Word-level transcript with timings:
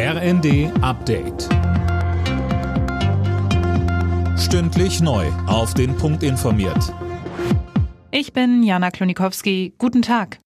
RND 0.00 0.70
Update. 0.80 1.48
Stündlich 4.38 5.00
neu. 5.00 5.26
Auf 5.48 5.74
den 5.74 5.96
Punkt 5.96 6.22
informiert. 6.22 6.94
Ich 8.12 8.32
bin 8.32 8.62
Jana 8.62 8.92
Klonikowski. 8.92 9.74
Guten 9.76 10.02
Tag. 10.02 10.38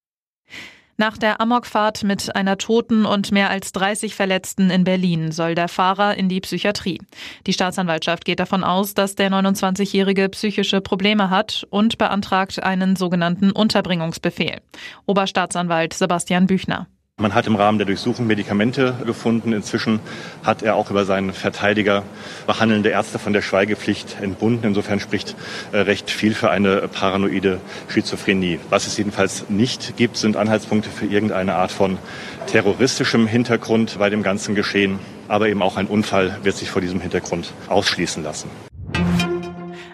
Nach 0.97 1.19
der 1.19 1.39
Amokfahrt 1.39 2.03
mit 2.03 2.35
einer 2.35 2.57
Toten 2.57 3.05
und 3.05 3.31
mehr 3.31 3.51
als 3.51 3.71
30 3.73 4.15
Verletzten 4.15 4.71
in 4.71 4.85
Berlin 4.85 5.31
soll 5.31 5.53
der 5.53 5.67
Fahrer 5.67 6.17
in 6.17 6.29
die 6.29 6.41
Psychiatrie. 6.41 6.99
Die 7.45 7.53
Staatsanwaltschaft 7.53 8.25
geht 8.25 8.39
davon 8.39 8.63
aus, 8.63 8.95
dass 8.95 9.13
der 9.13 9.29
29-Jährige 9.29 10.29
psychische 10.29 10.81
Probleme 10.81 11.29
hat 11.29 11.67
und 11.69 11.99
beantragt 11.99 12.63
einen 12.63 12.95
sogenannten 12.95 13.51
Unterbringungsbefehl. 13.51 14.61
Oberstaatsanwalt 15.05 15.93
Sebastian 15.93 16.47
Büchner. 16.47 16.87
Man 17.21 17.35
hat 17.35 17.45
im 17.45 17.55
Rahmen 17.55 17.77
der 17.77 17.85
Durchsuchung 17.85 18.25
Medikamente 18.25 18.95
gefunden. 19.05 19.53
Inzwischen 19.53 19.99
hat 20.43 20.63
er 20.63 20.75
auch 20.75 20.89
über 20.89 21.05
seinen 21.05 21.31
Verteidiger 21.31 22.01
behandelnde 22.47 22.89
Ärzte 22.89 23.19
von 23.19 23.33
der 23.33 23.43
Schweigepflicht 23.43 24.17
entbunden. 24.19 24.65
Insofern 24.65 24.99
spricht 24.99 25.35
äh, 25.73 25.77
recht 25.77 26.09
viel 26.09 26.33
für 26.33 26.49
eine 26.49 26.87
paranoide 26.87 27.61
Schizophrenie. 27.87 28.59
Was 28.71 28.87
es 28.87 28.97
jedenfalls 28.97 29.45
nicht 29.47 29.95
gibt, 29.95 30.17
sind 30.17 30.35
Anhaltspunkte 30.35 30.89
für 30.89 31.05
irgendeine 31.05 31.53
Art 31.53 31.71
von 31.71 31.99
terroristischem 32.47 33.27
Hintergrund 33.27 33.99
bei 33.99 34.09
dem 34.09 34.23
ganzen 34.23 34.55
Geschehen. 34.55 34.97
Aber 35.27 35.47
eben 35.47 35.61
auch 35.61 35.77
ein 35.77 35.85
Unfall 35.85 36.39
wird 36.41 36.57
sich 36.57 36.71
vor 36.71 36.81
diesem 36.81 36.99
Hintergrund 36.99 37.53
ausschließen 37.69 38.23
lassen. 38.23 38.49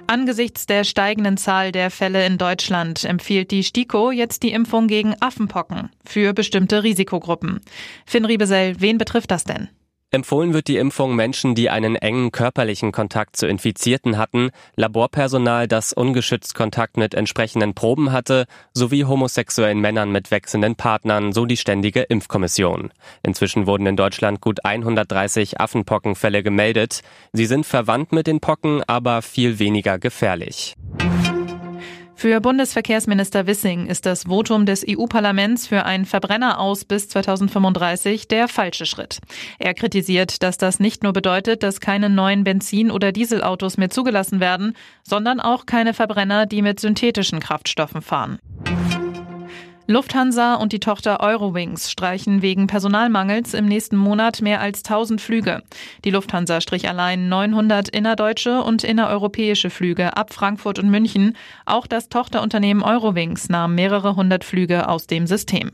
Angesichts 0.10 0.66
der 0.66 0.86
steigenden 0.86 1.38
Zahl 1.38 1.72
der 1.72 1.92
Fälle 1.92 2.26
in 2.26 2.40
Deutschland 2.40 3.04
empfiehlt 3.04 3.52
die 3.52 3.64
STIKO 3.64 4.10
jetzt 4.10 4.42
die 4.42 4.54
Impfung 4.54 4.88
gegen 4.88 5.14
Affenpocken 5.20 5.92
für 6.04 6.34
bestimmte 6.34 6.82
Risikogruppen. 6.82 7.62
Finn 8.08 8.26
Riebesell, 8.26 8.82
wen 8.82 8.98
betrifft 8.98 9.30
das 9.30 9.44
denn? 9.44 9.70
Empfohlen 10.12 10.56
wird 10.56 10.68
die 10.68 10.78
Impfung 10.78 11.16
Menschen, 11.16 11.54
die 11.54 11.70
einen 11.70 11.96
engen 11.96 12.32
körperlichen 12.32 12.92
Kontakt 12.92 13.38
zu 13.38 13.46
Infizierten 13.46 14.18
hatten, 14.18 14.50
Laborpersonal, 14.76 15.68
das 15.68 15.94
ungeschützt 15.94 16.56
Kontakt 16.56 16.98
mit 16.98 17.14
entsprechenden 17.14 17.76
Proben 17.76 18.12
hatte, 18.12 18.46
sowie 18.74 19.06
homosexuellen 19.06 19.80
Männern 19.80 20.12
mit 20.12 20.32
wechselnden 20.32 20.76
Partnern, 20.76 21.32
so 21.32 21.46
die 21.46 21.58
Ständige 21.58 22.02
Impfkommission. 22.02 22.92
Inzwischen 23.22 23.68
wurden 23.68 23.86
in 23.86 23.98
Deutschland 23.98 24.42
gut 24.42 24.66
130 24.66 25.62
Affenpockenfälle 25.62 26.42
gemeldet. 26.42 27.02
Sie 27.32 27.46
sind 27.46 27.68
verwandt 27.68 28.12
mit 28.12 28.26
den 28.26 28.40
Pocken, 28.40 28.82
aber 28.88 29.22
viel 29.22 29.60
weniger 29.60 30.00
gefährlich. 30.00 30.74
Für 32.20 32.42
Bundesverkehrsminister 32.42 33.48
Wissing 33.48 33.86
ist 33.86 34.06
das 34.06 34.24
Votum 34.24 34.66
des 34.66 34.86
EU-Parlaments 34.86 35.68
für 35.68 35.86
einen 35.86 36.04
Verbrenner 36.04 36.60
aus 36.60 36.84
bis 36.84 37.08
2035 37.08 38.28
der 38.28 38.50
falsche 38.50 38.86
Schritt. 38.86 39.20
Er 39.58 39.74
kritisiert, 39.74 40.44
dass 40.44 40.58
das 40.58 40.82
nicht 40.82 41.02
nur 41.02 41.14
bedeutet, 41.14 41.64
dass 41.64 41.80
keine 41.80 42.10
neuen 42.10 42.44
Benzin- 42.44 42.92
oder 42.92 43.14
Dieselautos 43.14 43.78
mehr 43.78 43.90
zugelassen 43.90 44.42
werden, 44.42 44.76
sondern 45.02 45.40
auch 45.40 45.66
keine 45.66 45.94
Verbrenner, 45.94 46.46
die 46.46 46.62
mit 46.62 46.82
synthetischen 46.82 47.40
Kraftstoffen 47.40 48.02
fahren. 48.02 48.38
Lufthansa 49.90 50.54
und 50.54 50.72
die 50.72 50.80
Tochter 50.80 51.20
Eurowings 51.20 51.90
streichen 51.90 52.44
wegen 52.44 52.68
Personalmangels 52.68 53.56
im 53.56 53.66
nächsten 53.66 53.98
Monat 53.98 54.40
mehr 54.40 54.62
als 54.62 54.86
1000 54.86 55.20
Flüge. 55.20 55.64
Die 56.06 56.12
Lufthansa 56.12 56.62
strich 56.62 56.88
allein 56.88 57.28
900 57.28 57.90
innerdeutsche 57.90 58.62
und 58.62 58.84
innereuropäische 58.84 59.72
Flüge 59.72 60.16
ab 60.16 60.32
Frankfurt 60.32 60.78
und 60.78 60.92
München. 60.92 61.36
Auch 61.66 61.88
das 61.88 62.08
Tochterunternehmen 62.08 62.84
Eurowings 62.84 63.50
nahm 63.50 63.74
mehrere 63.74 64.16
hundert 64.16 64.44
Flüge 64.44 64.88
aus 64.88 65.08
dem 65.08 65.26
System. 65.26 65.72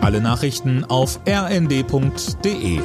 Alle 0.00 0.20
Nachrichten 0.20 0.84
auf 0.84 1.20
rnd.de 1.24 2.80